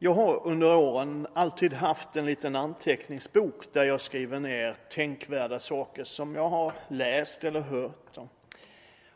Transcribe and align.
Jag 0.00 0.14
har 0.14 0.46
under 0.46 0.76
åren 0.76 1.26
alltid 1.32 1.72
haft 1.72 2.16
en 2.16 2.26
liten 2.26 2.56
anteckningsbok 2.56 3.72
där 3.72 3.84
jag 3.84 4.00
skriver 4.00 4.40
ner 4.40 4.76
tänkvärda 4.90 5.58
saker 5.58 6.04
som 6.04 6.34
jag 6.34 6.48
har 6.48 6.72
läst 6.88 7.44
eller 7.44 7.60
hört. 7.60 8.18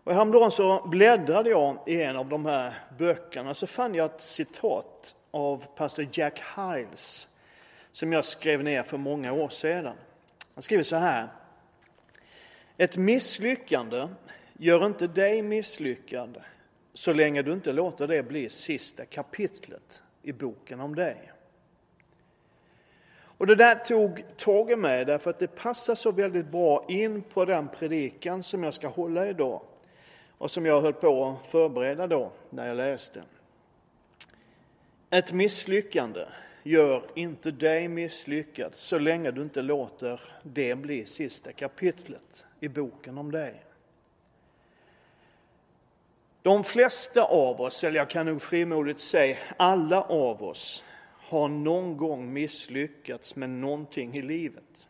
Och 0.04 0.14
häromdagen 0.14 0.50
så 0.50 0.87
bläddrade 0.87 1.50
jag 1.50 1.79
i 1.87 2.03
en 2.03 2.16
av 2.16 2.29
de 2.29 2.46
här 2.46 2.74
böckerna 2.98 3.54
så 3.54 3.66
fann 3.66 3.95
jag 3.95 4.04
ett 4.04 4.22
citat 4.22 5.14
av 5.30 5.64
pastor 5.76 6.08
Jack 6.12 6.42
Hiles 6.56 7.28
som 7.92 8.12
jag 8.12 8.24
skrev 8.24 8.64
ner 8.64 8.83
för 8.83 8.99
många 8.99 9.33
år 9.33 9.49
sedan. 9.49 9.96
Han 10.54 10.62
skriver 10.62 10.85
så 10.85 10.96
här. 10.96 11.28
Ett 12.76 12.96
misslyckande 12.96 14.08
gör 14.53 14.87
inte 14.87 15.06
dig 15.06 15.42
misslyckad 15.42 16.42
så 16.92 17.12
länge 17.12 17.42
du 17.42 17.52
inte 17.52 17.73
låter 17.73 18.09
det 18.09 18.23
bli 18.23 18.51
sista 18.51 19.05
kapitlet 19.05 20.02
i 20.23 20.33
boken 20.33 20.80
om 20.80 20.95
dig. 20.95 21.33
Och 23.43 23.47
det 23.47 23.55
där 23.55 23.75
tog 23.75 24.25
tag 24.37 24.71
i 24.71 24.77
mig 24.77 25.05
därför 25.05 25.30
att 25.30 25.39
det 25.39 25.55
passar 25.57 25.95
så 25.95 26.13
väldigt 26.13 26.47
bra 26.47 26.85
in 26.89 27.23
på 27.23 27.45
den 27.45 27.69
predikan 27.69 28.43
som 28.43 28.65
jag 28.65 28.75
ska 28.75 28.89
hålla 28.89 29.29
idag 29.29 29.63
och 30.39 30.51
som 30.51 30.66
jag 30.66 30.80
höll 30.80 30.93
på 30.93 31.27
att 31.27 31.51
förbereda 31.51 32.07
då 32.07 32.33
när 32.51 32.69
jag 32.69 32.77
läste. 32.77 33.23
Ett 35.11 35.33
misslyckande 35.33 36.25
gör 36.63 37.05
inte 37.15 37.51
dig 37.51 37.89
misslyckad 37.89 38.75
så 38.75 38.99
länge 38.99 39.30
du 39.30 39.43
inte 39.43 39.63
låter 39.63 40.21
det 40.43 40.75
bli 40.75 41.07
sista 41.07 41.52
kapitlet 41.52 42.45
i 42.61 42.69
boken 42.69 43.19
om 43.19 43.33
dig. 43.33 43.63
De 46.42 46.64
flesta 46.64 47.24
av 47.24 47.60
oss, 47.60 47.84
eller 47.84 47.96
jag 47.96 48.10
kan 48.10 48.27
nog 48.27 48.42
frimodigt 48.42 49.01
säga 49.01 49.37
alla 49.56 50.02
av 50.02 50.42
oss, 50.42 50.84
har 51.32 51.48
någon 51.48 51.96
gång 51.96 52.32
misslyckats 52.32 53.37
med 53.37 53.51
någonting 53.51 54.15
i 54.16 54.23
livet. 54.23 54.88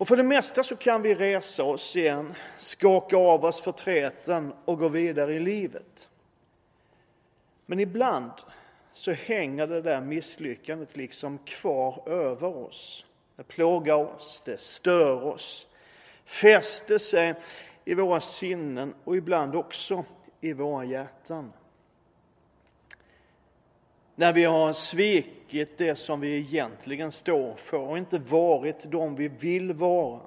Och 0.00 0.08
för 0.08 0.16
det 0.16 0.22
mesta 0.22 0.64
så 0.64 0.76
kan 0.76 1.02
vi 1.02 1.14
resa 1.14 1.64
oss 1.64 1.96
igen, 1.96 2.34
skaka 2.58 3.16
av 3.16 3.44
oss 3.44 3.60
förtreten 3.60 4.52
och 4.64 4.78
gå 4.78 4.88
vidare 4.88 5.34
i 5.34 5.40
livet. 5.40 6.08
Men 7.66 7.80
ibland 7.80 8.32
så 8.92 9.12
hänger 9.12 9.66
det 9.66 9.82
där 9.82 10.00
misslyckandet 10.00 10.96
liksom 10.96 11.38
kvar 11.38 12.02
över 12.06 12.56
oss. 12.56 13.06
Det 13.36 13.42
plågar 13.42 13.94
oss, 13.94 14.42
det 14.44 14.60
stör 14.60 15.24
oss, 15.24 15.66
fäster 16.24 16.98
sig 16.98 17.34
i 17.90 17.94
våra 17.94 18.20
sinnen 18.20 18.94
och 19.04 19.16
ibland 19.16 19.56
också 19.56 20.04
i 20.40 20.52
våra 20.52 20.84
hjärtan. 20.84 21.52
När 24.14 24.32
vi 24.32 24.44
har 24.44 24.72
svikit 24.72 25.78
det 25.78 25.96
som 25.96 26.20
vi 26.20 26.36
egentligen 26.38 27.12
står 27.12 27.54
för 27.54 27.78
och 27.78 27.98
inte 27.98 28.18
varit 28.18 28.90
de 28.90 29.16
vi 29.16 29.28
vill 29.28 29.72
vara. 29.72 30.20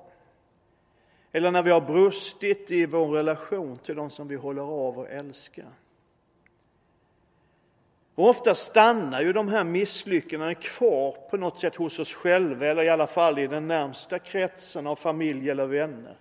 Eller 1.32 1.52
när 1.52 1.64
vi 1.64 1.72
har 1.72 1.82
brustit 1.82 2.72
i 2.72 2.86
vår 2.86 3.08
relation 3.08 3.78
till 3.78 3.96
de 3.96 4.10
som 4.10 4.28
vi 4.28 4.36
håller 4.36 4.62
av 4.62 5.00
och 5.00 5.10
älskar. 5.10 5.72
Och 8.16 8.30
ofta 8.30 8.56
stannar 8.56 9.22
ju 9.22 9.34
de 9.34 9.48
här 9.48 9.64
misslyckandena 9.64 10.54
kvar 10.54 11.18
på 11.30 11.38
något 11.38 11.60
sätt 11.60 11.76
hos 11.76 12.00
oss 12.00 12.14
själva 12.14 12.66
eller 12.66 12.84
i 12.84 12.90
alla 12.90 13.08
fall 13.08 13.40
i 13.40 13.48
den 13.48 13.68
närmsta 13.68 14.20
kretsen 14.20 14.88
av 14.88 14.96
familj 14.96 15.50
eller 15.50 15.66
vänner. 15.66 16.18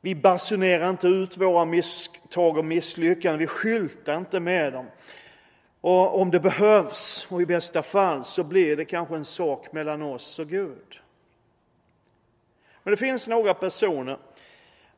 Vi 0.00 0.14
basunerar 0.14 0.90
inte 0.90 1.08
ut 1.08 1.36
våra 1.36 1.64
misstag 1.64 2.58
och 2.58 2.64
misslyckanden, 2.64 3.38
vi 3.38 3.46
skyltar 3.46 4.16
inte 4.16 4.40
med 4.40 4.72
dem. 4.72 4.86
Och 5.80 6.20
om 6.20 6.30
det 6.30 6.40
behövs, 6.40 7.26
och 7.30 7.42
i 7.42 7.46
bästa 7.46 7.82
fall, 7.82 8.24
så 8.24 8.44
blir 8.44 8.76
det 8.76 8.84
kanske 8.84 9.16
en 9.16 9.24
sak 9.24 9.72
mellan 9.72 10.02
oss 10.02 10.38
och 10.38 10.48
Gud. 10.48 11.00
Men 12.82 12.90
det 12.90 12.96
finns 12.96 13.28
några 13.28 13.54
personer 13.54 14.18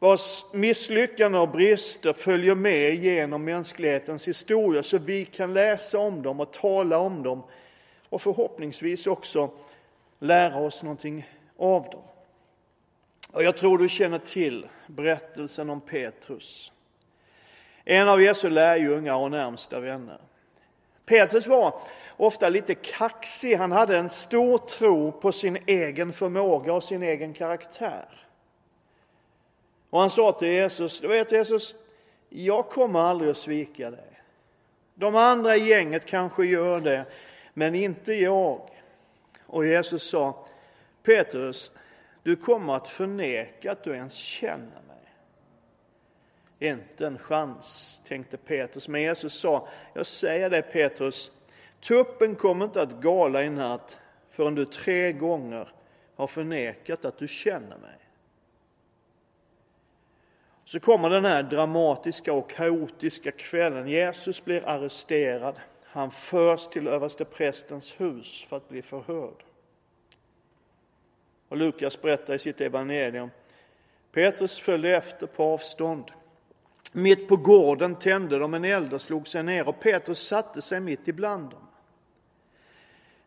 vars 0.03 0.45
misslyckanden 0.53 1.41
och 1.41 1.49
brister 1.49 2.13
följer 2.13 2.55
med 2.55 2.95
genom 2.95 3.45
mänsklighetens 3.45 4.29
historia 4.29 4.83
så 4.83 4.99
vi 4.99 5.25
kan 5.25 5.55
läsa 5.55 5.99
om 5.99 6.23
dem 6.23 6.41
och 6.41 6.53
tala 6.53 6.99
om 6.99 7.23
dem 7.23 7.43
och 8.09 8.23
förhoppningsvis 8.23 9.07
också 9.07 9.51
lära 10.19 10.57
oss 10.57 10.83
någonting 10.83 11.29
av 11.57 11.83
dem. 11.83 12.03
Och 13.33 13.43
jag 13.43 13.57
tror 13.57 13.79
du 13.79 13.89
känner 13.89 14.19
till 14.19 14.69
berättelsen 14.87 15.71
om 15.71 15.81
Petrus. 15.81 16.73
En 17.85 18.09
av 18.09 18.23
Jesu 18.23 18.51
lärjungar 18.51 19.17
och 19.17 19.31
närmsta 19.31 19.81
vänner. 19.81 20.21
Petrus 21.05 21.47
var 21.47 21.75
ofta 22.17 22.49
lite 22.49 22.75
kaxig. 22.75 23.57
Han 23.57 23.73
hade 23.73 23.99
en 23.99 24.11
stor 24.11 24.59
tro 24.59 25.13
på 25.13 25.33
sin 25.33 25.59
egen 25.67 26.13
förmåga 26.13 26.73
och 26.73 26.85
sin 26.85 27.03
egen 27.03 27.33
karaktär. 27.33 28.09
Och 29.91 30.01
han 30.01 30.11
sa 30.11 30.33
till 30.33 30.49
Jesus, 30.49 31.01
du 31.01 31.09
vet 31.09 31.33
Jesus, 31.33 31.75
jag 32.29 32.69
kommer 32.69 33.01
aldrig 33.01 33.31
att 33.31 33.37
svika 33.37 33.91
dig. 33.91 34.21
De 34.95 35.17
andra 35.17 35.57
i 35.57 35.69
gänget 35.69 36.07
kanske 36.07 36.47
gör 36.47 36.81
det, 36.81 37.05
men 37.55 37.75
inte 37.75 38.13
jag. 38.13 38.71
Och 39.47 39.67
Jesus 39.67 40.11
sa, 40.11 40.47
Petrus, 41.03 41.73
du 42.23 42.37
kommer 42.37 42.75
att 42.75 42.89
förneka 42.89 43.73
att 43.73 43.85
du 43.85 43.95
ens 43.95 44.15
känner 44.15 44.83
mig. 44.89 44.93
Inte 46.71 47.07
en 47.07 47.19
chans, 47.19 48.03
tänkte 48.07 48.37
Petrus. 48.37 48.89
Men 48.89 49.03
Jesus 49.03 49.35
sa, 49.35 49.69
jag 49.95 50.07
säger 50.07 50.51
dig 50.51 50.63
Petrus, 50.63 51.33
tuppen 51.81 52.35
kommer 52.35 52.65
inte 52.65 52.83
att 52.83 52.93
gala 52.93 53.45
i 53.45 53.51
natt 53.51 53.99
förrän 54.31 54.55
du 54.55 54.65
tre 54.65 55.13
gånger 55.13 55.69
har 56.17 56.27
förnekat 56.27 57.05
att 57.05 57.19
du 57.19 57.29
känner 57.29 57.79
mig. 57.79 57.99
Så 60.65 60.81
kommer 60.81 61.11
den 61.11 61.25
här 61.25 61.43
dramatiska 61.43 62.33
och 62.33 62.51
kaotiska 62.51 63.31
kvällen. 63.31 63.89
Jesus 63.89 64.45
blir 64.45 64.69
arresterad. 64.69 65.61
Han 65.85 66.11
förs 66.11 66.69
till 66.69 66.89
översteprästens 66.89 68.01
hus 68.01 68.47
för 68.49 68.57
att 68.57 68.69
bli 68.69 68.83
förhörd. 68.83 69.45
Och 71.53 71.59
Lukas 71.59 72.03
berättar 72.03 72.35
i 72.35 72.39
sitt 72.39 72.61
evangelium. 72.61 73.31
Petrus 74.13 74.61
följde 74.61 74.97
efter 74.97 75.27
på 75.27 75.45
avstånd. 75.45 76.05
Mitt 76.93 77.29
på 77.29 77.37
gården 77.37 77.95
tände 77.95 78.39
de 78.39 78.55
en 78.55 78.65
eld 78.65 78.93
och 78.93 79.03
slog 79.03 79.29
sig 79.29 79.43
ner 79.43 79.69
och 79.69 79.81
Petrus 79.81 80.19
satte 80.27 80.63
sig 80.63 80.81
mitt 80.81 81.09
ibland 81.09 81.51
dem. 81.51 81.69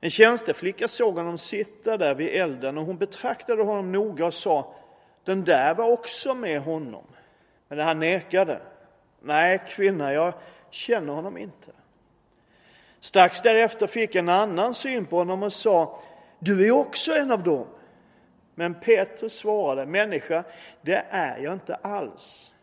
En 0.02 0.10
tjänsteflicka 0.10 0.88
såg 0.88 1.16
honom 1.16 1.38
sitta 1.38 1.98
där 1.98 2.16
vid 2.16 2.28
elden 2.28 2.78
och 2.78 2.86
hon 2.86 2.98
betraktade 2.98 3.64
honom 3.64 3.92
noga 3.92 4.26
och 4.26 4.34
sa 4.34 4.76
den 5.24 5.44
där 5.44 5.76
var 5.76 5.92
också 5.92 6.36
med 6.36 6.62
honom. 6.62 7.06
Men 7.68 7.80
han 7.80 8.00
nekade. 8.00 8.62
Nej, 9.22 9.62
kvinna, 9.68 10.14
jag 10.14 10.34
känner 10.70 11.14
honom 11.14 11.38
inte. 11.38 11.72
Strax 13.00 13.42
därefter 13.42 13.88
fick 13.88 14.16
en 14.16 14.30
annan 14.30 14.74
syn 14.74 15.06
på 15.06 15.18
honom 15.18 15.44
och 15.44 15.54
sa 15.54 16.02
du 16.40 16.68
är 16.68 16.72
också 16.72 17.14
en 17.14 17.32
av 17.32 17.44
dem. 17.44 17.68
Men 18.56 18.74
Petrus 18.74 19.38
svarade, 19.38 19.86
människa, 19.86 20.44
det 20.82 21.06
är 21.10 21.38
jag 21.38 21.54
inte 21.54 21.76
alls. 21.76 22.54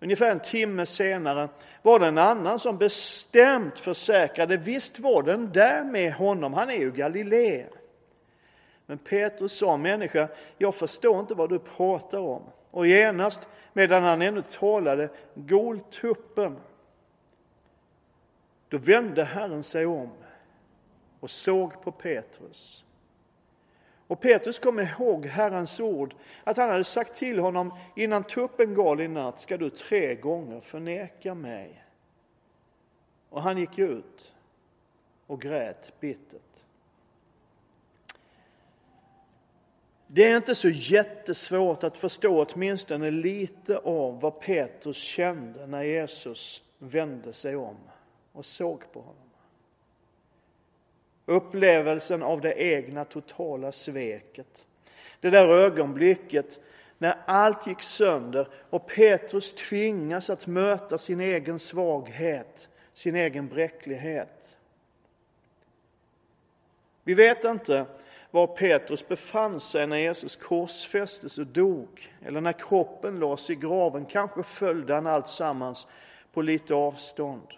Ungefär 0.00 0.30
en 0.30 0.40
timme 0.40 0.86
senare 0.86 1.48
var 1.82 1.98
det 1.98 2.06
en 2.06 2.18
annan 2.18 2.58
som 2.58 2.78
bestämt 2.78 3.78
försäkrade, 3.78 4.56
visst 4.56 4.98
var 4.98 5.22
den 5.22 5.52
där 5.52 5.84
med 5.84 6.12
honom, 6.12 6.54
han 6.54 6.70
är 6.70 6.76
ju 6.76 6.92
Galilee. 6.92 7.66
Men 8.86 8.98
Petrus 8.98 9.58
sa, 9.58 9.76
människa, 9.76 10.28
jag 10.58 10.74
förstår 10.74 11.20
inte 11.20 11.34
vad 11.34 11.50
du 11.50 11.58
pratar 11.58 12.18
om. 12.18 12.42
Och 12.70 12.86
genast, 12.86 13.48
medan 13.72 14.02
han 14.02 14.22
ännu 14.22 14.42
talade, 14.42 15.08
gol 15.34 15.80
tuppen. 15.80 16.56
Då 18.68 18.78
vände 18.78 19.24
Herren 19.24 19.62
sig 19.62 19.86
om 19.86 20.10
och 21.20 21.30
såg 21.30 21.82
på 21.82 21.92
Petrus. 21.92 22.84
Och 24.08 24.20
Petrus 24.20 24.58
kom 24.58 24.80
ihåg 24.80 25.26
Herrens 25.26 25.80
ord, 25.80 26.14
att 26.44 26.56
han 26.56 26.68
hade 26.68 26.84
sagt 26.84 27.14
till 27.14 27.38
honom 27.38 27.74
innan 27.96 28.24
tuppen 28.24 28.74
gal 28.74 29.00
i 29.00 29.08
natt 29.08 29.40
ska 29.40 29.56
du 29.56 29.70
tre 29.70 30.14
gånger 30.14 30.60
förneka 30.60 31.34
mig. 31.34 31.84
Och 33.28 33.42
han 33.42 33.58
gick 33.58 33.78
ut 33.78 34.34
och 35.26 35.40
grät 35.40 36.00
bittert. 36.00 36.42
Det 40.06 40.24
är 40.24 40.36
inte 40.36 40.54
så 40.54 40.68
jättesvårt 40.68 41.84
att 41.84 41.96
förstå 41.96 42.44
åtminstone 42.44 43.10
lite 43.10 43.78
av 43.78 44.20
vad 44.20 44.40
Petrus 44.40 44.96
kände 44.96 45.66
när 45.66 45.82
Jesus 45.82 46.62
vände 46.78 47.32
sig 47.32 47.56
om 47.56 47.76
och 48.32 48.44
såg 48.44 48.92
på 48.92 49.00
honom. 49.00 49.27
Upplevelsen 51.28 52.22
av 52.22 52.40
det 52.40 52.52
egna 52.52 53.04
totala 53.04 53.72
sveket. 53.72 54.66
Det 55.20 55.30
där 55.30 55.48
ögonblicket 55.48 56.60
när 56.98 57.16
allt 57.26 57.66
gick 57.66 57.82
sönder 57.82 58.48
och 58.70 58.86
Petrus 58.86 59.54
tvingas 59.54 60.30
att 60.30 60.46
möta 60.46 60.98
sin 60.98 61.20
egen 61.20 61.58
svaghet, 61.58 62.68
sin 62.92 63.16
egen 63.16 63.48
bräcklighet. 63.48 64.56
Vi 67.04 67.14
vet 67.14 67.44
inte 67.44 67.86
var 68.30 68.46
Petrus 68.46 69.08
befann 69.08 69.60
sig 69.60 69.86
när 69.86 69.96
Jesus 69.96 70.36
korsfästes 70.36 71.38
och 71.38 71.46
dog, 71.46 72.12
eller 72.24 72.40
när 72.40 72.52
kroppen 72.52 73.20
lades 73.20 73.50
i 73.50 73.54
graven. 73.54 74.06
Kanske 74.06 74.42
följde 74.42 74.94
han 74.94 75.06
allt 75.06 75.28
sammans 75.28 75.86
på 76.32 76.42
lite 76.42 76.74
avstånd. 76.74 77.48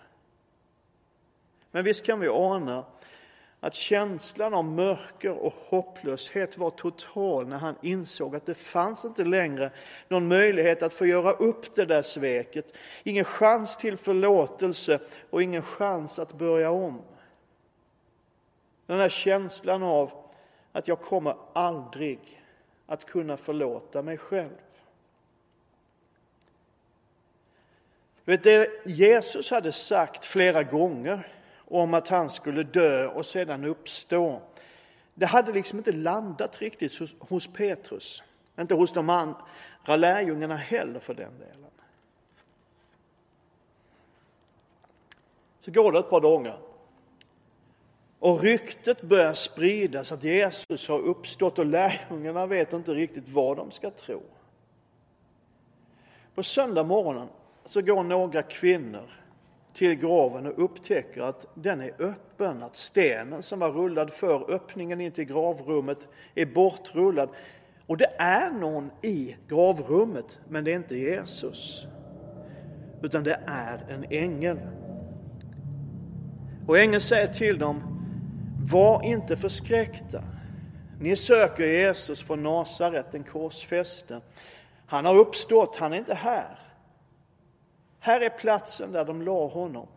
Men 1.71 1.85
visst 1.85 2.07
kan 2.07 2.21
vi 2.21 2.29
ana 2.29 2.85
att 3.61 3.75
känslan 3.75 4.55
av 4.55 4.65
mörker 4.65 5.31
och 5.31 5.55
hopplöshet 5.55 6.59
var 6.59 6.71
total 6.71 7.49
när 7.49 7.59
han 7.59 7.75
insåg 7.83 8.37
att 8.37 8.47
det 8.47 8.55
fanns 8.55 9.05
inte 9.05 9.25
längre 9.25 9.71
någon 10.09 10.29
möjlighet 10.29 10.83
att 10.83 10.93
få 10.93 11.07
göra 11.07 11.33
upp 11.33 11.75
det 11.75 11.85
där 11.85 12.03
sveket. 12.03 12.75
Ingen 13.03 13.25
chans 13.25 13.77
till 13.77 13.97
förlåtelse 13.97 15.01
och 15.31 15.43
ingen 15.43 15.62
chans 15.62 16.19
att 16.19 16.33
börja 16.33 16.71
om. 16.71 17.03
Den 18.87 18.99
där 18.99 19.09
känslan 19.09 19.83
av 19.83 20.12
att 20.73 20.89
jag 20.89 21.01
kommer 21.01 21.37
aldrig 21.53 22.43
att 22.87 23.07
kunna 23.07 23.37
förlåta 23.37 24.03
mig 24.03 24.19
själv. 24.19 24.57
Vet 28.25 28.43
det 28.43 28.87
Jesus 28.87 29.51
hade 29.51 29.73
sagt 29.73 30.25
flera 30.25 30.62
gånger 30.62 31.40
om 31.71 31.95
att 31.95 32.09
han 32.09 32.31
skulle 32.31 32.63
dö 32.63 33.07
och 33.07 33.27
sedan 33.27 33.65
uppstå. 33.65 34.43
Det 35.15 35.27
hade 35.27 35.53
liksom 35.53 35.79
inte 35.79 35.93
landat 35.93 36.61
riktigt 36.61 36.99
hos, 36.99 37.15
hos 37.19 37.47
Petrus. 37.47 38.23
Inte 38.61 38.75
hos 38.75 38.93
de 38.93 39.11
andra 39.11 39.97
lärjungarna 39.97 40.57
heller 40.57 41.01
för 41.01 41.15
den 41.15 41.39
delen. 41.39 41.71
Så 45.59 45.71
går 45.71 45.93
det 45.93 45.99
ett 45.99 46.11
par 46.11 46.21
dagar. 46.21 46.59
Och 48.19 48.41
ryktet 48.41 49.03
börjar 49.03 49.33
spridas 49.33 50.13
att 50.13 50.25
Jesus 50.25 50.89
har 50.89 50.99
uppstått 50.99 51.59
och 51.59 51.67
lärjungarna 51.67 52.47
vet 52.47 52.73
inte 52.73 52.95
riktigt 52.95 53.29
vad 53.29 53.57
de 53.57 53.71
ska 53.71 53.91
tro. 53.91 54.23
På 56.35 56.43
söndag 56.43 56.85
morgonen 56.85 57.29
så 57.65 57.83
går 57.83 58.03
några 58.03 58.43
kvinnor 58.43 59.11
till 59.75 59.95
graven 59.95 60.47
och 60.47 60.65
upptäcker 60.65 61.23
att 61.23 61.47
den 61.55 61.81
är 61.81 61.93
öppen, 61.99 62.63
att 62.63 62.77
stenen 62.77 63.43
som 63.43 63.59
var 63.59 63.71
rullad 63.71 64.11
för 64.11 64.51
öppningen 64.51 65.01
in 65.01 65.13
till 65.13 65.25
gravrummet 65.25 66.09
är 66.35 66.47
bortrullad. 66.47 67.29
Och 67.87 67.97
det 67.97 68.13
är 68.19 68.51
någon 68.51 68.91
i 69.03 69.37
gravrummet, 69.49 70.39
men 70.49 70.65
det 70.65 70.73
är 70.73 70.77
inte 70.77 70.97
Jesus. 70.97 71.87
Utan 73.03 73.25
det 73.25 73.41
är 73.47 73.87
en 73.89 74.05
ängel. 74.11 74.59
Och 76.67 76.79
ängeln 76.79 77.01
säger 77.01 77.27
till 77.27 77.59
dem, 77.59 77.83
var 78.71 79.05
inte 79.05 79.37
förskräckta. 79.37 80.23
Ni 81.01 81.17
söker 81.17 81.67
Jesus 81.67 82.23
från 82.23 82.43
Nasaret, 82.43 83.13
den 83.13 83.25
korsfäste. 83.25 84.21
Han 84.87 85.05
har 85.05 85.17
uppstått, 85.17 85.77
han 85.77 85.93
är 85.93 85.97
inte 85.97 86.15
här. 86.15 86.59
Här 88.00 88.20
är 88.20 88.31
platsen 88.31 88.93
där 88.93 89.05
de 89.05 89.23
la 89.23 89.47
honom. 89.47 89.88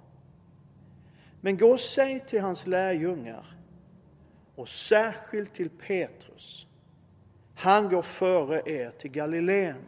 Men 1.42 1.58
gå 1.58 1.72
och 1.72 1.80
säg 1.80 2.20
till 2.20 2.42
hans 2.42 2.68
lärjungar 2.68 3.58
och 4.56 4.70
särskilt 4.70 5.54
till 5.54 5.70
Petrus. 5.70 6.68
Han 7.56 7.90
går 7.90 8.02
före 8.02 8.62
er 8.66 8.90
till 8.90 9.12
Galileen. 9.12 9.86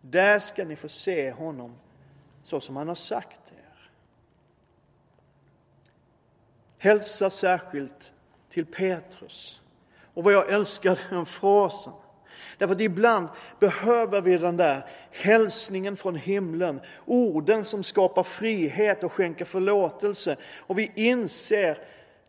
Där 0.00 0.38
ska 0.38 0.64
ni 0.64 0.76
få 0.76 0.88
se 0.88 1.32
honom 1.32 1.76
så 2.42 2.60
som 2.60 2.76
han 2.76 2.88
har 2.88 2.94
sagt 2.94 3.52
er. 3.52 3.90
Hälsa 6.78 7.30
särskilt 7.30 8.12
till 8.48 8.66
Petrus. 8.66 9.62
Och 10.14 10.24
vad 10.24 10.32
jag 10.32 10.52
älskar 10.52 10.98
den 11.10 11.26
frasen. 11.26 11.92
Därför 12.58 12.74
att 12.74 12.80
ibland 12.80 13.28
behöver 13.60 14.20
vi 14.20 14.38
den 14.38 14.56
där 14.56 14.86
hälsningen 15.10 15.96
från 15.96 16.16
himlen, 16.16 16.80
orden 17.06 17.64
som 17.64 17.82
skapar 17.82 18.22
frihet 18.22 19.04
och 19.04 19.12
skänker 19.12 19.44
förlåtelse. 19.44 20.36
Och 20.56 20.78
vi 20.78 20.92
inser, 20.94 21.78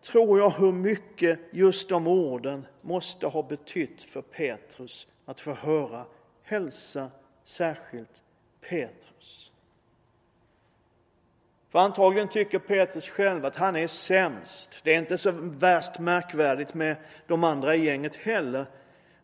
tror 0.02 0.40
jag, 0.40 0.50
hur 0.50 0.72
mycket 0.72 1.40
just 1.52 1.90
de 1.90 2.08
orden 2.08 2.66
måste 2.81 3.28
ha 3.28 3.44
betytt 3.44 4.04
för 4.04 4.22
Petrus 4.22 5.08
att 5.25 5.40
få 5.40 5.54
höra. 5.54 6.06
Hälsa 6.44 7.12
särskilt 7.44 8.24
Petrus. 8.69 9.52
För 11.72 11.80
antagligen 11.80 12.28
tycker 12.28 12.60
Petrus 12.60 13.10
själv 13.10 13.46
att 13.46 13.56
han 13.56 13.75
är 13.75 13.88
sämst. 13.88 14.81
Det 14.84 14.94
är 14.94 15.00
inte 15.00 15.18
så 15.18 15.31
värst 15.36 16.00
märkvärdigt 16.00 16.74
med 16.74 16.96
de 17.28 17.44
andra 17.44 17.75
i 17.75 17.86
gänget 17.86 18.16
heller. 18.16 18.66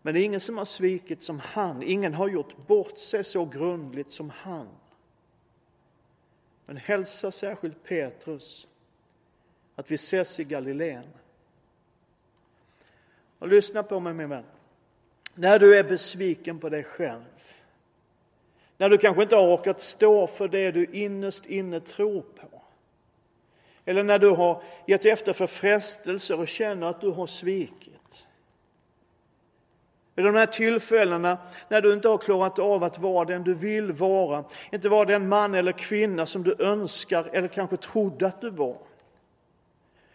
Men 0.08 0.14
det 0.14 0.22
är 0.22 0.26
ingen 0.26 0.40
som 0.40 0.58
har 0.58 0.66
svikit 0.66 1.24
som 1.24 1.40
han. 1.40 1.84
Ingen 1.84 2.14
har 2.14 2.28
gjort 2.28 2.68
bort 2.68 2.98
sig 2.98 3.24
så 3.24 3.46
grundligt 3.46 4.12
som 4.12 4.30
han. 4.30 4.68
Men 6.66 6.78
hälsa 6.78 7.32
särskilt 7.32 7.84
Petrus 7.84 8.68
att 9.76 9.92
vi 9.92 9.96
ses 9.96 10.40
i 10.40 10.44
Galileen. 10.44 11.04
Och 13.40 13.48
lyssna 13.48 13.84
på 13.84 14.00
mig 14.00 14.14
min 14.14 14.30
vän. 14.30 14.44
När 15.36 15.60
du 15.60 15.78
är 15.78 15.84
besviken 15.84 16.60
på 16.60 16.70
dig 16.70 16.84
själv, 16.84 17.56
när 18.78 18.90
du 18.90 18.98
kanske 18.98 19.24
inte 19.24 19.36
har 19.36 19.56
orkat 19.56 19.82
stå 19.82 20.28
för 20.28 20.48
det 20.48 20.72
du 20.72 20.86
innerst 20.86 21.46
inne 21.46 21.80
tror 21.80 22.22
på, 22.22 22.62
eller 23.86 24.04
när 24.04 24.20
du 24.20 24.30
har 24.30 24.64
gett 24.86 25.06
efter 25.06 25.34
för 25.34 25.48
frestelser 25.48 26.40
och 26.40 26.48
känner 26.48 26.88
att 26.88 27.02
du 27.02 27.10
har 27.10 27.28
svikit, 27.28 27.97
vid 30.18 30.26
de 30.26 30.36
här 30.36 30.46
tillfällena 30.46 31.38
när 31.70 31.82
du 31.82 31.94
inte 31.94 32.08
har 32.08 32.18
klarat 32.18 32.60
av 32.60 32.84
att 32.84 33.00
vara 33.00 33.26
den 33.26 33.44
du 33.44 33.54
vill 33.54 33.92
vara, 33.92 34.44
inte 34.72 34.90
vara 34.90 35.06
den 35.06 35.30
man 35.30 35.56
eller 35.56 35.72
kvinna 35.72 36.26
som 36.26 36.44
du 36.44 36.56
önskar 36.60 37.30
eller 37.34 37.48
kanske 37.48 37.78
trodde 37.78 38.28
att 38.28 38.42
du 38.42 38.50
var. 38.50 38.78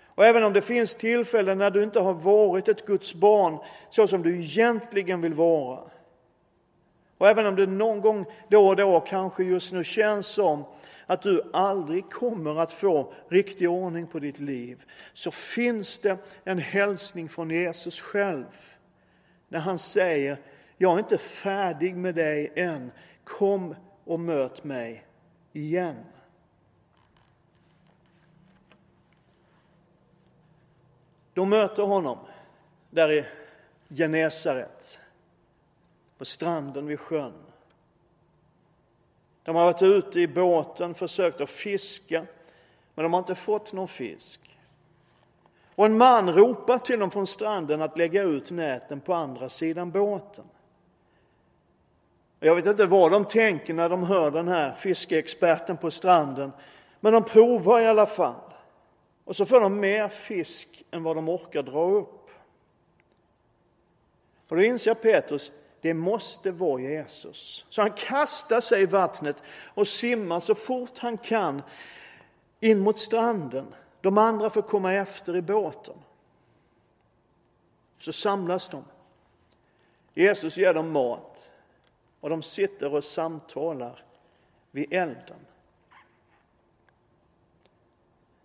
Och 0.06 0.24
även 0.24 0.44
om 0.44 0.52
det 0.52 0.62
finns 0.62 0.94
tillfällen 0.94 1.58
när 1.58 1.70
du 1.70 1.82
inte 1.82 2.00
har 2.00 2.12
varit 2.12 2.68
ett 2.68 2.86
Guds 2.86 3.14
barn 3.14 3.58
så 3.90 4.06
som 4.06 4.22
du 4.22 4.40
egentligen 4.40 5.20
vill 5.20 5.34
vara. 5.34 5.80
Och 7.18 7.28
även 7.28 7.46
om 7.46 7.56
det 7.56 7.66
någon 7.66 8.00
gång 8.00 8.26
då 8.48 8.68
och 8.68 8.76
då 8.76 9.00
kanske 9.00 9.44
just 9.44 9.72
nu 9.72 9.84
känns 9.84 10.26
som 10.26 10.64
att 11.06 11.22
du 11.22 11.42
aldrig 11.52 12.10
kommer 12.10 12.60
att 12.60 12.72
få 12.72 13.12
riktig 13.28 13.70
ordning 13.70 14.06
på 14.06 14.18
ditt 14.18 14.40
liv, 14.40 14.82
så 15.12 15.30
finns 15.30 15.98
det 15.98 16.18
en 16.44 16.58
hälsning 16.58 17.28
från 17.28 17.50
Jesus 17.50 18.00
själv 18.00 18.44
när 19.52 19.60
han 19.60 19.78
säger 19.78 20.38
jag 20.76 20.94
är 20.94 20.98
inte 20.98 21.18
färdig 21.18 21.96
med 21.96 22.14
dig 22.14 22.52
än. 22.56 22.92
Kom 23.24 23.74
och 24.04 24.20
möt 24.20 24.64
mig 24.64 25.06
igen. 25.52 25.96
De 31.34 31.48
möter 31.48 31.82
honom 31.82 32.18
där 32.90 33.12
i 33.12 33.24
Genesaret, 33.88 35.00
på 36.18 36.24
stranden 36.24 36.86
vid 36.86 37.00
sjön. 37.00 37.44
De 39.42 39.56
har 39.56 39.64
varit 39.64 39.82
ute 39.82 40.20
i 40.20 40.28
båten, 40.28 40.94
försökt 40.94 41.40
att 41.40 41.50
fiska, 41.50 42.26
men 42.94 43.02
de 43.02 43.12
har 43.12 43.20
inte 43.20 43.34
fått 43.34 43.72
någon 43.72 43.88
fisk. 43.88 44.51
Och 45.74 45.86
en 45.86 45.96
man 45.96 46.32
ropar 46.32 46.78
till 46.78 46.98
dem 46.98 47.10
från 47.10 47.26
stranden 47.26 47.82
att 47.82 47.98
lägga 47.98 48.22
ut 48.22 48.50
näten 48.50 49.00
på 49.00 49.14
andra 49.14 49.48
sidan 49.48 49.90
båten. 49.90 50.44
Jag 52.40 52.54
vet 52.54 52.66
inte 52.66 52.86
vad 52.86 53.12
de 53.12 53.24
tänker 53.24 53.74
när 53.74 53.88
de 53.88 54.02
hör 54.02 54.30
den 54.30 54.48
här 54.48 54.72
fiskeexperten 54.72 55.76
på 55.76 55.90
stranden, 55.90 56.52
men 57.00 57.12
de 57.12 57.24
provar 57.24 57.80
i 57.80 57.86
alla 57.86 58.06
fall. 58.06 58.52
Och 59.24 59.36
så 59.36 59.46
får 59.46 59.60
de 59.60 59.80
mer 59.80 60.08
fisk 60.08 60.82
än 60.90 61.02
vad 61.02 61.16
de 61.16 61.28
orkar 61.28 61.62
dra 61.62 61.90
upp. 61.90 62.30
Och 64.48 64.56
då 64.56 64.62
inser 64.62 64.94
Petrus, 64.94 65.52
det 65.80 65.94
måste 65.94 66.50
vara 66.50 66.80
Jesus. 66.80 67.66
Så 67.68 67.82
han 67.82 67.90
kastar 67.90 68.60
sig 68.60 68.82
i 68.82 68.86
vattnet 68.86 69.36
och 69.74 69.88
simmar 69.88 70.40
så 70.40 70.54
fort 70.54 70.98
han 70.98 71.18
kan 71.18 71.62
in 72.60 72.78
mot 72.78 72.98
stranden. 72.98 73.74
De 74.02 74.18
andra 74.18 74.50
får 74.50 74.62
komma 74.62 74.92
efter 74.92 75.36
i 75.36 75.42
båten. 75.42 75.94
Så 77.98 78.12
samlas 78.12 78.68
de. 78.68 78.84
Jesus 80.14 80.56
ger 80.56 80.74
dem 80.74 80.90
mat 80.90 81.52
och 82.20 82.30
de 82.30 82.42
sitter 82.42 82.94
och 82.94 83.04
samtalar 83.04 84.04
vid 84.70 84.92
elden. 84.92 85.36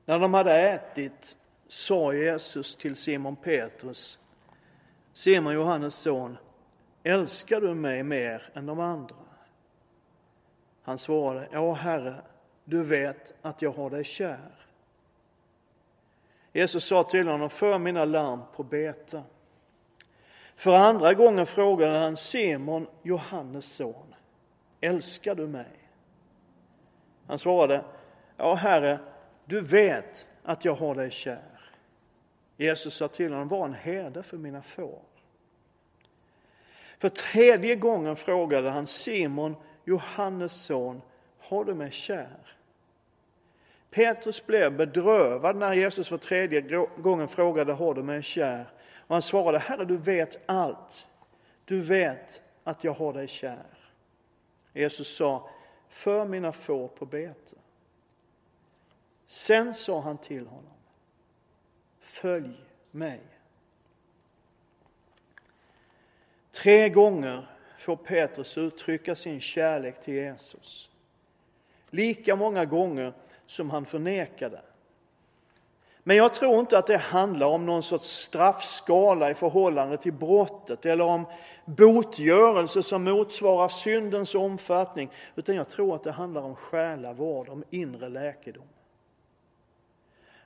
När 0.06 0.20
de 0.20 0.34
hade 0.34 0.58
ätit 0.58 1.38
sa 1.68 2.14
Jesus 2.14 2.76
till 2.76 2.96
Simon 2.96 3.36
Petrus, 3.36 4.20
Simon 5.14 5.54
Johannes 5.54 5.96
son, 5.96 6.38
älskar 7.04 7.62
du 7.62 7.74
mig 7.74 8.04
mer 8.04 8.50
än 8.54 8.66
de 8.66 8.80
andra? 8.80 9.16
Han 10.82 10.98
svarade, 10.98 11.48
ja 11.52 11.74
Herre, 11.74 12.22
du 12.64 12.84
vet 12.84 13.34
att 13.42 13.62
jag 13.62 13.72
har 13.72 13.90
dig 13.90 14.04
kär. 14.04 14.67
Jesus 16.54 16.86
sa 16.86 17.04
till 17.04 17.28
honom, 17.28 17.50
för 17.50 17.80
mina 17.80 18.06
larm 18.06 18.42
på 18.56 18.64
bete. 18.64 19.24
För 20.56 20.76
andra 20.76 21.14
gången 21.14 21.46
frågade 21.46 21.98
han 21.98 22.18
Simon, 22.18 22.88
Johannes 23.04 23.74
son, 23.74 24.16
älskar 24.82 25.36
du 25.36 25.48
mig? 25.48 25.90
Han 27.28 27.40
svarade, 27.40 27.84
ja 28.38 28.56
Herre, 28.56 29.00
du 29.46 29.62
vet 29.62 30.28
att 30.44 30.66
jag 30.66 30.76
har 30.76 30.96
dig 30.96 31.12
kär. 31.12 31.72
Jesus 32.58 32.94
sa 32.94 33.08
till 33.08 33.34
honom, 33.34 33.48
var 33.48 33.66
en 33.66 33.74
herde 33.74 34.24
för 34.24 34.38
mina 34.38 34.62
får. 34.62 35.02
För 36.98 37.10
tredje 37.10 37.76
gången 37.76 38.16
frågade 38.16 38.70
han 38.70 38.88
Simon, 38.88 39.56
Johannes 39.86 40.64
son, 40.66 41.02
har 41.40 41.66
du 41.66 41.74
mig 41.74 41.92
kär? 41.92 42.57
Petrus 43.92 44.46
blev 44.46 44.78
bedrövad 44.78 45.56
när 45.56 45.74
Jesus 45.74 46.08
för 46.08 46.18
tredje 46.18 46.88
gången 46.98 47.28
frågade, 47.28 47.74
har 47.74 47.94
du 47.94 48.04
mig 48.04 48.24
kär? 48.24 48.72
Och 49.08 49.16
han 49.16 49.22
svarade, 49.22 49.60
Herre 49.60 49.86
du 49.86 49.98
vet 49.98 50.40
allt. 50.46 51.08
Du 51.66 51.82
vet 51.82 52.42
att 52.64 52.84
jag 52.84 52.94
har 52.94 53.14
dig 53.14 53.28
kär. 53.28 53.66
Jesus 54.74 55.16
sa, 55.16 55.50
för 55.90 56.26
mina 56.26 56.52
får 56.52 56.88
på 56.88 57.06
bete. 57.06 57.56
Sen 59.28 59.74
sa 59.74 60.02
han 60.02 60.18
till 60.18 60.48
honom, 60.48 60.74
följ 62.00 62.66
mig. 62.92 63.22
Tre 66.52 66.90
gånger 66.90 67.48
får 67.78 67.96
Petrus 67.96 68.58
uttrycka 68.58 69.16
sin 69.16 69.42
kärlek 69.42 70.02
till 70.02 70.14
Jesus. 70.14 70.92
Lika 71.90 72.36
många 72.36 72.66
gånger 72.66 73.14
som 73.48 73.70
han 73.70 73.86
förnekade. 73.86 74.62
Men 76.04 76.18
jag 76.18 76.34
tror 76.34 76.60
inte 76.60 76.78
att 76.78 76.88
det 76.88 76.98
handlar 76.98 77.48
om 77.48 77.66
någon 77.66 77.84
sorts 77.84 78.06
straffskala 78.06 79.32
i 79.32 79.34
förhållande 79.34 79.98
till 79.98 80.14
brottet 80.14 80.86
eller 80.86 81.06
om 81.06 81.26
botgörelse 81.66 82.84
som 82.84 83.04
motsvarar 83.04 83.68
syndens 83.68 84.36
omfattning, 84.36 85.12
utan 85.36 85.56
jag 85.56 85.70
tror 85.70 85.96
att 85.96 86.04
det 86.04 86.12
handlar 86.12 86.42
om 86.42 86.56
själavård, 86.56 87.50
om 87.50 87.64
inre 87.70 88.10
läkedom. 88.10 88.68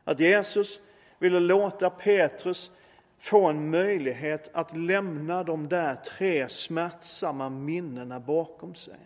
Att 0.03 0.20
Jesus 0.20 0.79
ville 1.20 1.39
låta 1.39 1.89
Petrus 1.89 2.72
få 3.20 3.46
en 3.46 3.70
möjlighet 3.70 4.50
att 4.53 4.77
lämna 4.77 5.43
de 5.43 5.67
där 5.67 5.96
tre 5.96 6.50
smärtsamma 6.50 7.50
minnena 7.50 8.20
bakom 8.20 8.75
sig. 8.75 9.00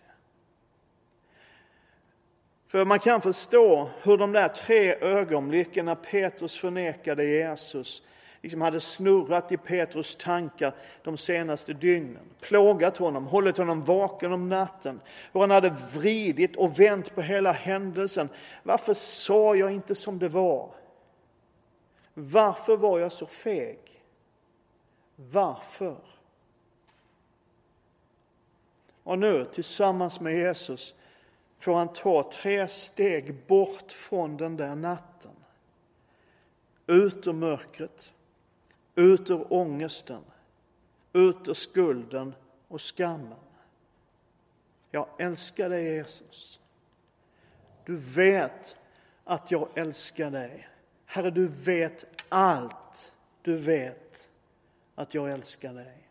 För 2.68 2.84
man 2.84 2.98
kan 2.98 3.20
förstå 3.20 3.90
hur 4.02 4.16
de 4.16 4.32
där 4.32 4.48
tre 4.48 4.94
ögonblicken 4.94 5.84
när 5.84 5.94
Petrus 5.94 6.58
förnekade 6.58 7.24
Jesus 7.24 8.02
liksom 8.46 8.60
hade 8.60 8.80
snurrat 8.80 9.52
i 9.52 9.56
Petrus 9.56 10.16
tankar 10.16 10.74
de 11.02 11.16
senaste 11.16 11.72
dygnen, 11.72 12.22
plågat 12.40 12.96
honom, 12.96 13.26
hållit 13.26 13.58
honom 13.58 13.84
vaken 13.84 14.32
om 14.32 14.48
natten. 14.48 15.00
Hur 15.32 15.40
han 15.40 15.50
hade 15.50 15.70
vridit 15.94 16.56
och 16.56 16.80
vänt 16.80 17.14
på 17.14 17.22
hela 17.22 17.52
händelsen. 17.52 18.28
Varför 18.62 18.94
sa 18.94 19.56
jag 19.56 19.72
inte 19.72 19.94
som 19.94 20.18
det 20.18 20.28
var? 20.28 20.70
Varför 22.14 22.76
var 22.76 22.98
jag 22.98 23.12
så 23.12 23.26
feg? 23.26 23.78
Varför? 25.16 25.96
Och 29.02 29.18
nu 29.18 29.44
tillsammans 29.44 30.20
med 30.20 30.36
Jesus 30.36 30.94
får 31.58 31.74
han 31.74 31.92
ta 31.92 32.30
tre 32.32 32.68
steg 32.68 33.46
bort 33.46 33.92
från 33.92 34.36
den 34.36 34.56
där 34.56 34.74
natten. 34.74 35.30
Ut 36.86 37.26
ur 37.26 37.32
mörkret, 37.32 38.12
ut 38.94 39.30
ur 39.30 39.52
ångesten, 39.52 40.22
ut 41.12 41.48
ur 41.48 41.54
skulden 41.54 42.34
och 42.68 42.80
skammen. 42.80 43.38
Jag 44.90 45.08
älskar 45.18 45.68
dig 45.68 45.84
Jesus. 45.84 46.60
Du 47.84 47.96
vet 47.96 48.76
att 49.24 49.50
jag 49.50 49.68
älskar 49.74 50.30
dig. 50.30 50.68
Herre, 51.04 51.30
du 51.30 51.46
vet 51.46 52.04
allt. 52.28 53.12
Du 53.42 53.56
vet 53.56 54.28
att 54.94 55.14
jag 55.14 55.30
älskar 55.30 55.72
dig. 55.72 56.05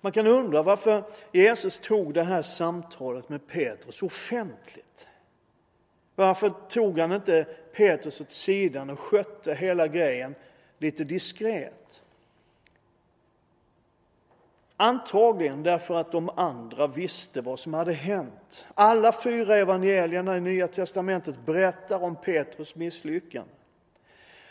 Man 0.00 0.12
kan 0.12 0.26
undra 0.26 0.62
varför 0.62 1.04
Jesus 1.32 1.80
tog 1.80 2.14
det 2.14 2.22
här 2.22 2.42
samtalet 2.42 3.28
med 3.28 3.46
Petrus 3.46 4.02
offentligt. 4.02 5.08
Varför 6.14 6.52
tog 6.68 6.98
han 6.98 7.12
inte 7.12 7.46
Petrus 7.72 8.20
åt 8.20 8.30
sidan 8.30 8.90
och 8.90 8.98
skötte 8.98 9.54
hela 9.54 9.88
grejen 9.88 10.34
lite 10.78 11.04
diskret? 11.04 12.02
Antagligen 14.76 15.62
därför 15.62 15.94
att 15.94 16.12
de 16.12 16.28
andra 16.28 16.86
visste 16.86 17.40
vad 17.40 17.58
som 17.58 17.74
hade 17.74 17.92
hänt. 17.92 18.66
Alla 18.74 19.12
fyra 19.12 19.56
evangelierna 19.56 20.36
i 20.36 20.40
Nya 20.40 20.68
testamentet 20.68 21.46
berättar 21.46 22.02
om 22.02 22.16
Petrus 22.16 22.74
misslyckande. 22.74 23.52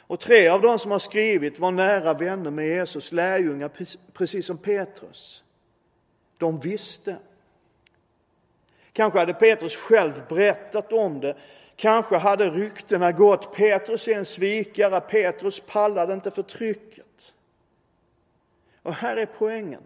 Och 0.07 0.19
tre 0.19 0.47
av 0.47 0.61
dem 0.61 0.79
som 0.79 0.91
har 0.91 0.99
skrivit 0.99 1.59
var 1.59 1.71
nära 1.71 2.13
vänner 2.13 2.51
med 2.51 2.67
Jesus 2.67 3.11
lärjungar, 3.11 3.71
precis 4.13 4.45
som 4.45 4.57
Petrus. 4.57 5.43
De 6.37 6.59
visste. 6.59 7.17
Kanske 8.93 9.19
hade 9.19 9.33
Petrus 9.33 9.75
själv 9.75 10.21
berättat 10.29 10.93
om 10.93 11.19
det. 11.19 11.37
Kanske 11.75 12.17
hade 12.17 12.49
ryktena 12.49 13.11
gått. 13.11 13.55
Petrus 13.55 14.07
är 14.07 14.17
en 14.17 14.25
svikare. 14.25 14.99
Petrus 14.99 15.59
pallade 15.59 16.13
inte 16.13 16.31
för 16.31 16.43
trycket. 16.43 17.33
Och 18.81 18.93
här 18.93 19.17
är 19.17 19.25
poängen. 19.25 19.83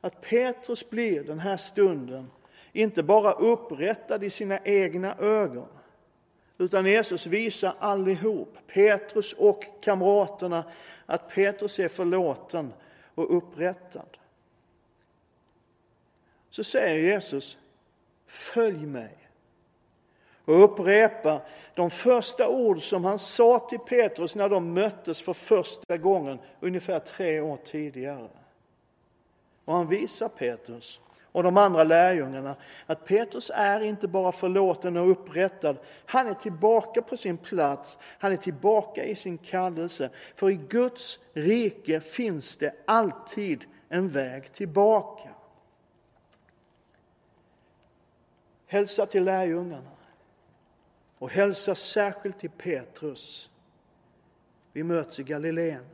Att 0.00 0.20
Petrus 0.20 0.90
blir 0.90 1.24
den 1.24 1.38
här 1.38 1.56
stunden 1.56 2.30
inte 2.72 3.02
bara 3.02 3.32
upprättad 3.32 4.24
i 4.24 4.30
sina 4.30 4.58
egna 4.58 5.16
ögon 5.18 5.68
utan 6.58 6.86
Jesus 6.86 7.26
visar 7.26 7.74
allihop, 7.78 8.56
Petrus 8.66 9.32
och 9.32 9.64
kamraterna, 9.80 10.64
att 11.06 11.28
Petrus 11.28 11.78
är 11.78 11.88
förlåten 11.88 12.72
och 13.14 13.36
upprättad. 13.36 14.18
Så 16.50 16.64
säger 16.64 17.12
Jesus, 17.12 17.58
följ 18.26 18.86
mig. 18.86 19.18
Och 20.44 20.64
upprepa 20.64 21.40
de 21.74 21.90
första 21.90 22.48
ord 22.48 22.82
som 22.82 23.04
han 23.04 23.18
sa 23.18 23.58
till 23.58 23.78
Petrus 23.78 24.34
när 24.34 24.48
de 24.48 24.72
möttes 24.72 25.22
för 25.22 25.32
första 25.32 25.96
gången 25.96 26.38
ungefär 26.60 26.98
tre 26.98 27.40
år 27.40 27.58
tidigare. 27.64 28.28
Och 29.64 29.74
han 29.74 29.88
visar 29.88 30.28
Petrus 30.28 31.00
och 31.34 31.42
de 31.42 31.56
andra 31.56 31.84
lärjungarna 31.84 32.56
att 32.86 33.04
Petrus 33.04 33.50
är 33.54 33.80
inte 33.80 34.08
bara 34.08 34.32
förlåten 34.32 34.96
och 34.96 35.10
upprättad. 35.10 35.76
Han 36.06 36.26
är 36.26 36.34
tillbaka 36.34 37.02
på 37.02 37.16
sin 37.16 37.36
plats. 37.36 37.98
Han 38.18 38.32
är 38.32 38.36
tillbaka 38.36 39.04
i 39.04 39.14
sin 39.14 39.38
kallelse. 39.38 40.10
För 40.34 40.50
i 40.50 40.54
Guds 40.54 41.18
rike 41.32 42.00
finns 42.00 42.56
det 42.56 42.74
alltid 42.86 43.64
en 43.88 44.08
väg 44.08 44.52
tillbaka. 44.52 45.28
Hälsa 48.66 49.06
till 49.06 49.24
lärjungarna 49.24 49.90
och 51.18 51.30
hälsa 51.30 51.74
särskilt 51.74 52.38
till 52.38 52.50
Petrus. 52.50 53.50
Vi 54.72 54.82
möts 54.82 55.20
i 55.20 55.22
Galileen. 55.22 55.86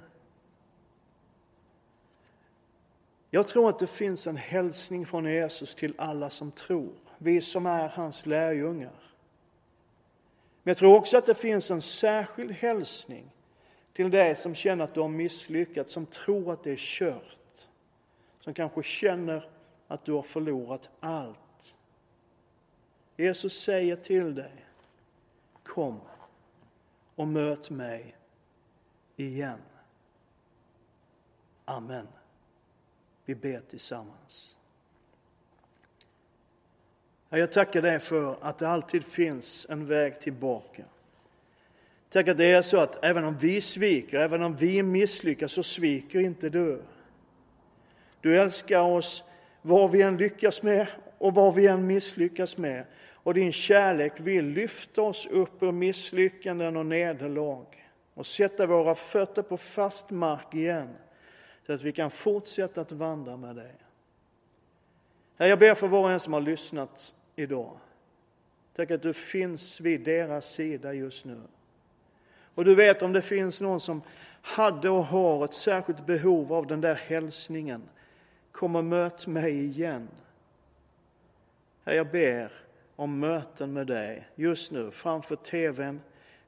Jag 3.30 3.49
tror 3.49 3.68
att 3.68 3.78
det 3.78 3.87
finns 3.87 4.26
en 4.26 4.37
hälsning 4.37 5.06
från 5.06 5.25
Jesus 5.25 5.75
till 5.75 5.94
alla 5.99 6.30
som 6.30 6.52
tror, 6.52 6.94
vi 7.18 7.40
som 7.40 7.66
är 7.66 7.88
hans 7.88 8.26
lärjungar. 8.26 9.00
Men 10.62 10.70
jag 10.70 10.76
tror 10.76 10.96
också 10.96 11.18
att 11.18 11.26
det 11.26 11.34
finns 11.34 11.70
en 11.70 11.82
särskild 11.82 12.50
hälsning 12.50 13.30
till 13.92 14.10
dig 14.10 14.37
som 14.37 14.54
känner 14.54 14.84
att 14.84 14.94
du 14.94 15.00
har 15.00 15.08
misslyckats, 15.08 15.92
som 15.92 16.06
tror 16.06 16.52
att 16.52 16.62
det 16.62 16.70
är 16.70 16.76
kört. 16.78 17.68
Som 18.40 18.54
kanske 18.54 18.82
känner 18.82 19.50
att 19.88 20.04
du 20.04 20.12
har 20.12 20.22
förlorat 20.22 20.90
allt. 21.00 21.75
Jesus 23.16 23.60
säger 23.62 23.96
till 23.96 24.34
dig, 24.34 24.64
kom 25.62 26.00
och 27.14 27.28
möt 27.28 27.70
mig 27.70 28.16
igen. 29.16 29.58
Amen. 31.64 32.06
Vi 33.30 33.34
ber 33.34 33.60
tillsammans. 33.60 34.56
Jag 37.28 37.52
tackar 37.52 37.82
dig 37.82 37.99
för 37.99 38.37
att 38.40 38.58
det 38.58 38.68
alltid 38.68 39.04
finns 39.04 39.66
en 39.70 39.87
väg 39.87 40.20
tillbaka. 40.20 40.84
Tack 42.08 42.28
att 42.28 42.38
det 42.38 42.44
är 42.44 42.62
så 42.62 42.76
att 42.76 43.04
även 43.04 43.25
om 43.25 43.37
vi 43.38 43.60
sviker, 43.60 44.18
även 44.20 44.42
om 44.42 44.56
vi 44.56 44.82
misslyckas, 44.82 45.52
så 45.52 45.62
sviker 45.62 46.20
inte 46.20 46.49
du. 46.49 46.82
Du 48.20 48.40
älskar 48.40 48.80
oss 48.80 49.25
vad 49.62 49.90
vi 49.90 50.02
än 50.02 50.16
lyckas 50.16 50.62
med 50.62 50.87
och 51.18 51.34
vad 51.34 51.54
vi 51.54 51.66
än 51.66 51.87
misslyckas 51.87 52.56
med. 52.56 52.84
och 53.14 53.34
din 53.34 53.52
kärlek 53.52 54.20
vill 54.20 54.46
lyfta 54.46 55.02
oss 55.02 55.26
upp 55.26 55.62
ur 55.62 55.72
misslyckanden 55.72 56.76
och 56.76 56.87
nederlag 56.87 57.66
och 58.14 58.26
sätta 58.26 58.66
våra 58.66 58.94
fötter 58.94 59.42
på 59.42 59.56
fast 59.56 60.10
mark 60.10 60.54
igen 60.54 60.88
så 61.70 61.74
att 61.74 61.82
vi 61.82 61.92
kan 61.92 62.10
fortsätta 62.10 62.80
att 62.80 62.92
vandra 62.92 63.36
med 63.36 63.56
dig. 63.56 63.74
Herre, 65.36 65.48
jag 65.48 65.58
ber 65.58 65.74
för 65.74 65.88
var 65.88 66.02
och 66.02 66.10
en 66.10 66.20
som 66.20 66.32
har 66.32 66.40
lyssnat 66.40 67.14
idag. 67.36 67.78
Tack 68.74 68.90
att 68.90 69.02
du 69.02 69.12
finns 69.12 69.80
vid 69.80 70.04
deras 70.04 70.52
sida 70.52 70.94
just 70.94 71.24
nu. 71.24 71.40
Och 72.54 72.64
du 72.64 72.74
vet 72.74 73.02
om 73.02 73.12
det 73.12 73.22
finns 73.22 73.60
någon 73.60 73.80
som 73.80 74.02
hade 74.42 74.90
och 74.90 75.04
har 75.04 75.44
ett 75.44 75.54
särskilt 75.54 76.06
behov 76.06 76.52
av 76.52 76.66
den 76.66 76.80
där 76.80 76.94
hälsningen. 76.94 77.82
Kom 78.52 78.76
och 78.76 78.84
möt 78.84 79.26
mig 79.26 79.64
igen. 79.64 80.08
Herre, 81.84 81.96
jag 81.96 82.10
ber 82.10 82.52
om 82.96 83.18
möten 83.18 83.72
med 83.72 83.86
dig 83.86 84.28
just 84.34 84.72
nu 84.72 84.90
framför 84.90 85.36
tvn 85.36 86.00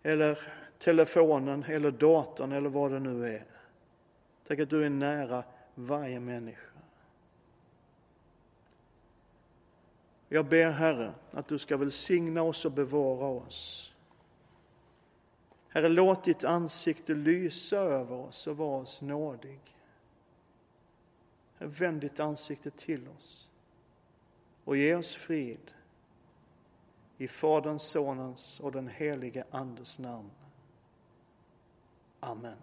eller 0.02 0.38
telefonen 0.78 1.64
eller 1.68 1.90
datorn 1.90 2.52
eller 2.52 2.68
vad 2.68 2.90
det 2.90 3.00
nu 3.00 3.34
är. 3.34 3.51
Tack 4.46 4.58
att 4.58 4.70
du 4.70 4.84
är 4.84 4.90
nära 4.90 5.44
varje 5.74 6.20
människa. 6.20 6.72
Jag 10.28 10.46
ber 10.46 10.70
Herre 10.70 11.14
att 11.30 11.48
du 11.48 11.58
ska 11.58 11.76
välsigna 11.76 12.42
oss 12.42 12.64
och 12.64 12.72
bevara 12.72 13.26
oss. 13.26 13.92
Herre, 15.68 15.88
låt 15.88 16.24
ditt 16.24 16.44
ansikte 16.44 17.14
lysa 17.14 17.76
över 17.76 18.16
oss 18.16 18.46
och 18.46 18.56
vara 18.56 18.82
oss 18.82 19.02
nådig. 19.02 19.60
Herre, 21.58 21.68
vänd 21.68 22.00
ditt 22.00 22.20
ansikte 22.20 22.70
till 22.70 23.08
oss 23.08 23.50
och 24.64 24.76
ge 24.76 24.94
oss 24.94 25.14
frid. 25.14 25.72
I 27.18 27.28
Faderns, 27.28 27.82
Sonens 27.82 28.60
och 28.60 28.72
den 28.72 28.88
helige 28.88 29.44
Andes 29.50 29.98
namn. 29.98 30.30
Amen. 32.20 32.56